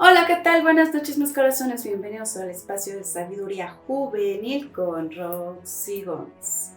Hola, 0.00 0.26
¿qué 0.28 0.36
tal? 0.36 0.62
Buenas 0.62 0.94
noches, 0.94 1.18
mis 1.18 1.32
corazones. 1.32 1.82
Bienvenidos 1.82 2.36
al 2.36 2.50
espacio 2.50 2.96
de 2.96 3.02
sabiduría 3.02 3.70
juvenil 3.88 4.70
con 4.70 5.10
Roxy 5.10 6.02
Gómez. 6.02 6.70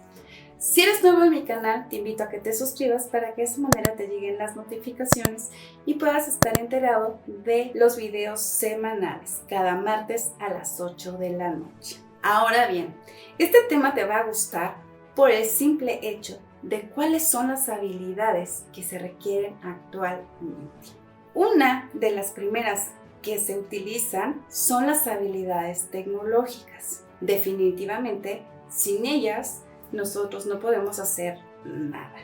Si 0.58 0.82
eres 0.82 1.04
nuevo 1.04 1.24
en 1.24 1.30
mi 1.30 1.44
canal, 1.44 1.88
te 1.88 1.98
invito 1.98 2.24
a 2.24 2.30
que 2.30 2.40
te 2.40 2.52
suscribas 2.52 3.06
para 3.06 3.36
que 3.36 3.44
de 3.44 3.48
esa 3.48 3.62
manera 3.62 3.94
te 3.94 4.08
lleguen 4.08 4.40
las 4.40 4.56
notificaciones 4.56 5.52
y 5.86 5.94
puedas 5.94 6.28
estar 6.28 6.60
enterado 6.60 7.20
de 7.28 7.70
los 7.76 7.96
videos 7.96 8.42
semanales, 8.42 9.44
cada 9.48 9.76
martes 9.76 10.32
a 10.40 10.50
las 10.50 10.82
8 10.82 11.20
de 11.20 11.30
la 11.30 11.52
noche. 11.52 11.98
Ahora 12.24 12.70
bien, 12.70 12.96
este 13.38 13.60
tema 13.70 13.94
te 13.94 14.04
va 14.04 14.18
a 14.18 14.26
gustar 14.26 14.78
por 15.14 15.30
el 15.30 15.46
simple 15.46 16.00
hecho 16.02 16.40
de 16.64 16.90
cuáles 16.90 17.28
son 17.28 17.50
las 17.50 17.70
habilidades 17.70 18.66
que 18.74 18.82
se 18.82 18.98
requieren 18.98 19.58
actualmente. 19.62 20.90
Una 21.36 21.88
de 21.94 22.12
las 22.12 22.32
primeras 22.32 22.88
que 23.22 23.40
se 23.40 23.58
utilizan 23.58 24.44
son 24.50 24.88
las 24.88 25.08
habilidades 25.08 25.90
tecnológicas. 25.92 27.04
Definitivamente, 27.20 28.44
sin 28.70 29.06
ellas, 29.06 29.64
nosotros 29.92 30.46
no 30.46 30.60
podemos 30.60 31.00
hacer 31.00 31.38
nada. 31.66 32.16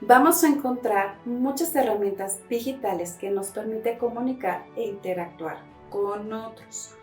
Vamos 0.00 0.42
a 0.42 0.48
encontrar 0.48 1.18
muchas 1.24 1.74
herramientas 1.76 2.40
digitales 2.48 3.12
que 3.12 3.30
nos 3.30 3.48
permiten 3.48 3.98
comunicar 3.98 4.64
e 4.76 4.84
interactuar 4.84 5.58
con 5.90 6.32
otros. 6.32 6.96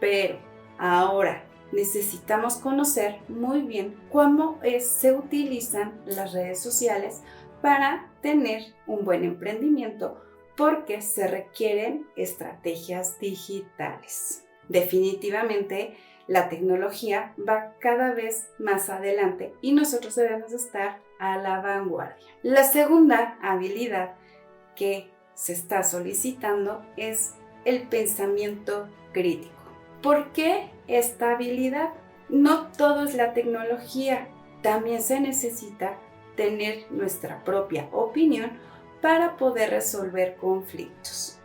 Pero 0.00 0.38
ahora 0.78 1.44
necesitamos 1.72 2.56
conocer 2.56 3.16
muy 3.28 3.60
bien 3.60 3.94
cómo 4.10 4.58
se 4.80 5.12
utilizan 5.12 6.00
las 6.06 6.32
redes 6.32 6.60
sociales 6.60 7.22
para 7.60 8.10
tener 8.22 8.74
un 8.86 9.04
buen 9.04 9.22
emprendimiento 9.24 10.22
porque 10.60 11.00
se 11.00 11.26
requieren 11.26 12.06
estrategias 12.16 13.18
digitales. 13.18 14.44
Definitivamente, 14.68 15.96
la 16.26 16.50
tecnología 16.50 17.34
va 17.48 17.76
cada 17.78 18.12
vez 18.12 18.50
más 18.58 18.90
adelante 18.90 19.54
y 19.62 19.72
nosotros 19.72 20.16
debemos 20.16 20.52
estar 20.52 20.98
a 21.18 21.38
la 21.38 21.62
vanguardia. 21.62 22.26
La 22.42 22.64
segunda 22.64 23.38
habilidad 23.40 24.16
que 24.76 25.10
se 25.32 25.54
está 25.54 25.82
solicitando 25.82 26.84
es 26.98 27.32
el 27.64 27.88
pensamiento 27.88 28.86
crítico. 29.14 29.54
¿Por 30.02 30.30
qué 30.32 30.68
esta 30.88 31.32
habilidad? 31.32 31.88
No 32.28 32.66
todo 32.72 33.06
es 33.06 33.14
la 33.14 33.32
tecnología, 33.32 34.28
también 34.60 35.00
se 35.00 35.20
necesita 35.20 35.96
tener 36.36 36.84
nuestra 36.90 37.44
propia 37.44 37.88
opinión 37.92 38.50
para 39.00 39.36
poder 39.36 39.70
resolver 39.70 40.36
conflictos. 40.36 41.38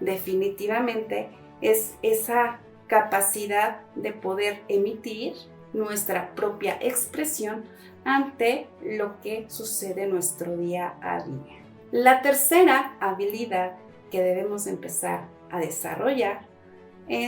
Definitivamente 0.00 1.30
es 1.60 1.96
esa 2.02 2.60
capacidad 2.86 3.80
de 3.94 4.12
poder 4.12 4.62
emitir 4.68 5.34
nuestra 5.72 6.34
propia 6.34 6.78
expresión 6.80 7.64
ante 8.04 8.66
lo 8.82 9.20
que 9.20 9.44
sucede 9.48 10.04
en 10.04 10.10
nuestro 10.10 10.56
día 10.56 10.94
a 11.02 11.22
día. 11.22 11.62
La 11.92 12.22
tercera 12.22 12.96
habilidad 13.00 13.72
que 14.10 14.22
debemos 14.22 14.66
empezar 14.66 15.28
a 15.50 15.58
desarrollar 15.58 16.48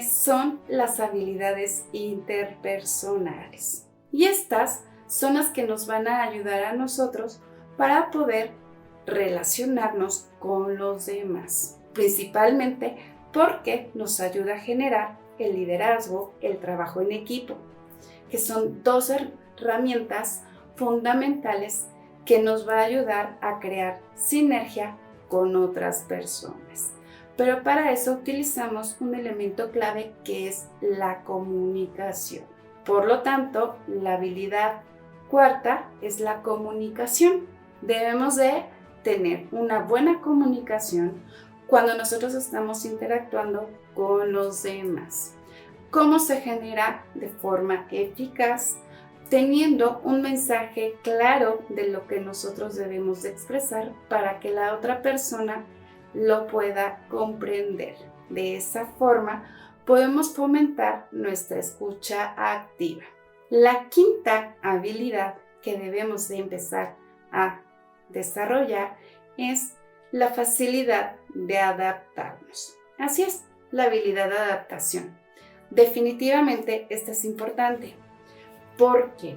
son 0.09 0.61
las 0.69 1.01
habilidades 1.01 1.87
interpersonales. 1.93 3.89
Y 4.13 4.25
estas 4.27 4.85
son 5.09 5.35
las 5.35 5.51
que 5.51 5.65
nos 5.65 5.87
van 5.87 6.07
a 6.07 6.23
ayudar 6.23 6.65
a 6.65 6.73
nosotros 6.73 7.41
para 7.77 8.11
poder 8.11 8.53
relacionarnos 9.07 10.29
con 10.39 10.77
los 10.77 11.07
demás, 11.07 11.79
principalmente 11.93 12.97
porque 13.33 13.91
nos 13.95 14.21
ayuda 14.21 14.55
a 14.55 14.61
generar 14.61 15.19
el 15.39 15.55
liderazgo, 15.55 16.35
el 16.41 16.59
trabajo 16.59 17.01
en 17.01 17.13
equipo, 17.13 17.57
que 18.31 18.39
son 18.39 18.83
dos 18.83 19.11
herramientas 19.11 20.45
fundamentales 20.77 21.87
que 22.25 22.41
nos 22.41 22.69
va 22.69 22.81
a 22.81 22.85
ayudar 22.85 23.37
a 23.41 23.59
crear 23.59 24.01
sinergia 24.15 24.97
con 25.29 25.57
otras 25.57 26.03
personas. 26.03 26.93
Pero 27.37 27.63
para 27.63 27.93
eso 27.93 28.13
utilizamos 28.13 28.97
un 29.01 29.15
elemento 29.15 29.71
clave 29.71 30.13
que 30.25 30.49
es 30.49 30.69
la 30.81 31.23
comunicación. 31.25 32.45
Por 32.85 33.07
lo 33.07 33.23
tanto, 33.23 33.77
la 33.87 34.15
habilidad 34.15 34.83
cuarta 35.29 35.89
es 36.03 36.21
la 36.21 36.43
comunicación. 36.43 37.47
Debemos 37.81 38.37
de 38.37 38.65
tener 39.03 39.47
una 39.53 39.81
buena 39.81 40.21
comunicación 40.21 41.23
cuando 41.67 41.97
nosotros 41.97 42.35
estamos 42.35 42.85
interactuando 42.85 43.71
con 43.95 44.33
los 44.33 44.63
demás. 44.63 45.35
¿Cómo 45.91 46.19
se 46.19 46.41
genera 46.41 47.05
de 47.15 47.29
forma 47.29 47.87
eficaz? 47.91 48.77
Teniendo 49.29 50.01
un 50.05 50.23
mensaje 50.23 50.97
claro 51.03 51.63
de 51.69 51.89
lo 51.89 52.07
que 52.07 52.21
nosotros 52.21 52.75
debemos 52.75 53.23
de 53.23 53.31
expresar 53.31 53.93
para 54.09 54.41
que 54.41 54.51
la 54.51 54.75
otra 54.75 55.03
persona 55.03 55.65
lo 56.15 56.47
pueda 56.47 57.07
comprender. 57.09 57.97
De 58.29 58.57
esa 58.57 58.87
forma 58.99 59.45
podemos 59.87 60.35
fomentar 60.35 61.09
nuestra 61.11 61.59
escucha 61.59 62.35
activa. 62.37 63.05
La 63.51 63.89
quinta 63.89 64.57
habilidad 64.63 65.37
que 65.63 65.79
debemos 65.79 66.29
de 66.29 66.39
empezar 66.39 66.97
a 67.31 67.61
desarrollar 68.13 68.97
es 69.37 69.75
la 70.11 70.29
facilidad 70.31 71.17
de 71.35 71.59
adaptarnos. 71.59 72.77
Así 72.99 73.23
es, 73.23 73.45
la 73.71 73.85
habilidad 73.85 74.29
de 74.29 74.37
adaptación. 74.37 75.17
Definitivamente 75.71 76.87
esta 76.91 77.13
es 77.13 77.25
importante 77.25 77.95
porque 78.77 79.37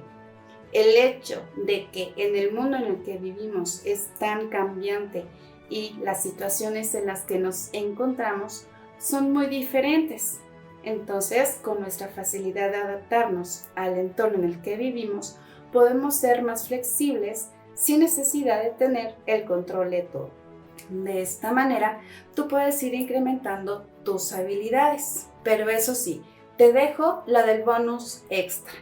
el 0.72 0.96
hecho 0.96 1.42
de 1.64 1.90
que 1.90 2.12
en 2.16 2.36
el 2.36 2.52
mundo 2.52 2.76
en 2.76 2.84
el 2.84 3.02
que 3.02 3.16
vivimos 3.16 3.84
es 3.86 4.08
tan 4.18 4.48
cambiante 4.48 5.24
y 5.70 5.94
las 6.02 6.22
situaciones 6.22 6.94
en 6.94 7.06
las 7.06 7.22
que 7.22 7.38
nos 7.38 7.70
encontramos 7.72 8.66
son 8.98 9.32
muy 9.32 9.46
diferentes. 9.46 10.40
Entonces, 10.82 11.58
con 11.62 11.80
nuestra 11.80 12.08
facilidad 12.08 12.70
de 12.70 12.76
adaptarnos 12.76 13.64
al 13.74 13.98
entorno 13.98 14.38
en 14.38 14.44
el 14.44 14.62
que 14.62 14.76
vivimos, 14.76 15.38
podemos 15.72 16.16
ser 16.16 16.42
más 16.42 16.68
flexibles 16.68 17.48
sin 17.76 18.00
necesidad 18.00 18.60
de 18.62 18.70
tener 18.70 19.14
el 19.26 19.44
control 19.44 19.90
de 19.90 20.02
todo. 20.02 20.30
De 20.88 21.22
esta 21.22 21.52
manera, 21.52 22.00
tú 22.34 22.48
puedes 22.48 22.82
ir 22.82 22.94
incrementando 22.94 23.86
tus 24.04 24.32
habilidades. 24.32 25.28
Pero 25.44 25.70
eso 25.70 25.94
sí, 25.94 26.22
te 26.56 26.72
dejo 26.72 27.22
la 27.26 27.44
del 27.44 27.62
bonus 27.62 28.24
extra, 28.30 28.72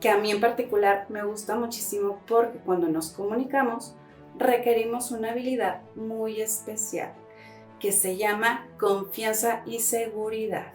que 0.00 0.08
a 0.08 0.18
mí 0.18 0.32
en 0.32 0.40
particular 0.40 1.06
me 1.08 1.22
gusta 1.22 1.54
muchísimo 1.54 2.20
porque 2.26 2.58
cuando 2.58 2.88
nos 2.88 3.10
comunicamos 3.10 3.94
requerimos 4.36 5.10
una 5.10 5.32
habilidad 5.32 5.82
muy 5.94 6.40
especial 6.40 7.12
que 7.78 7.92
se 7.92 8.16
llama 8.16 8.66
confianza 8.78 9.62
y 9.66 9.80
seguridad. 9.80 10.72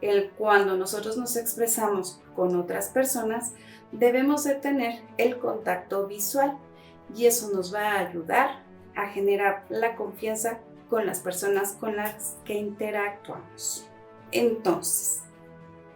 El 0.00 0.30
cuando 0.30 0.76
nosotros 0.76 1.16
nos 1.16 1.36
expresamos 1.36 2.20
con 2.36 2.56
otras 2.56 2.88
personas, 2.88 3.52
debemos 3.92 4.44
de 4.44 4.54
tener 4.54 5.02
el 5.16 5.38
contacto 5.38 6.06
visual 6.06 6.56
y 7.14 7.26
eso 7.26 7.50
nos 7.52 7.74
va 7.74 7.92
a 7.92 8.00
ayudar 8.00 8.62
a 8.94 9.08
generar 9.08 9.64
la 9.68 9.96
confianza 9.96 10.60
con 10.88 11.06
las 11.06 11.20
personas 11.20 11.72
con 11.72 11.96
las 11.96 12.36
que 12.44 12.54
interactuamos. 12.54 13.88
Entonces, 14.32 15.22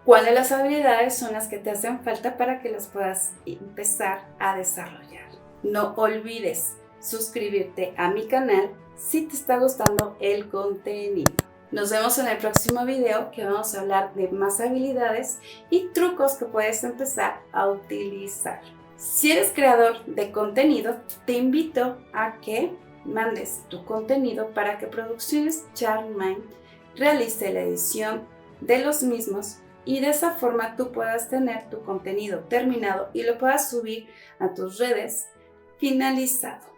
¿cuáles 0.04 0.30
de 0.30 0.34
las 0.34 0.52
habilidades 0.52 1.16
son 1.16 1.32
las 1.32 1.48
que 1.48 1.58
te 1.58 1.70
hacen 1.70 2.00
falta 2.02 2.36
para 2.36 2.60
que 2.60 2.70
las 2.70 2.86
puedas 2.86 3.32
empezar 3.46 4.26
a 4.38 4.56
desarrollar? 4.56 5.30
No 5.62 5.94
olvides 5.96 6.76
suscribirte 7.00 7.94
a 7.96 8.10
mi 8.10 8.26
canal 8.26 8.70
si 8.96 9.22
te 9.22 9.34
está 9.34 9.58
gustando 9.58 10.16
el 10.20 10.48
contenido. 10.48 11.32
Nos 11.72 11.90
vemos 11.90 12.18
en 12.18 12.26
el 12.28 12.36
próximo 12.36 12.84
video 12.84 13.30
que 13.30 13.46
vamos 13.46 13.74
a 13.74 13.80
hablar 13.80 14.12
de 14.12 14.28
más 14.28 14.60
habilidades 14.60 15.38
y 15.70 15.88
trucos 15.94 16.34
que 16.34 16.44
puedes 16.44 16.84
empezar 16.84 17.40
a 17.50 17.66
utilizar. 17.66 18.60
Si 18.98 19.32
eres 19.32 19.52
creador 19.54 20.04
de 20.04 20.30
contenido, 20.32 20.96
te 21.24 21.32
invito 21.32 21.96
a 22.12 22.38
que 22.42 22.76
mandes 23.06 23.64
tu 23.70 23.86
contenido 23.86 24.48
para 24.52 24.76
que 24.76 24.86
Producciones 24.86 25.64
Charmine 25.72 26.42
realice 26.94 27.50
la 27.54 27.62
edición 27.62 28.28
de 28.60 28.84
los 28.84 29.02
mismos 29.02 29.56
y 29.86 30.00
de 30.00 30.10
esa 30.10 30.32
forma 30.32 30.76
tú 30.76 30.92
puedas 30.92 31.30
tener 31.30 31.70
tu 31.70 31.80
contenido 31.80 32.40
terminado 32.40 33.08
y 33.14 33.22
lo 33.22 33.38
puedas 33.38 33.70
subir 33.70 34.08
a 34.38 34.52
tus 34.52 34.78
redes 34.78 35.28
finalizado. 35.78 36.70